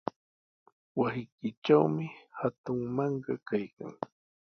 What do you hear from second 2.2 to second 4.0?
hatun mankaa kaykan.